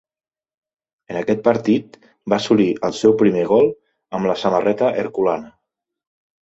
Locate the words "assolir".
2.39-2.67